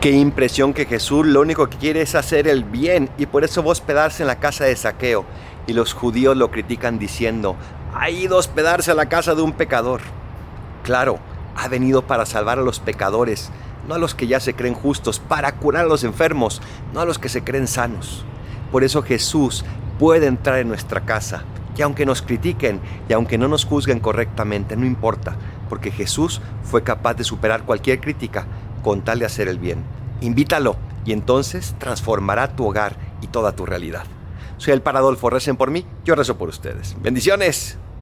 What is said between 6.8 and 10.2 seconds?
diciendo, ha ido a hospedarse a la casa de un pecador.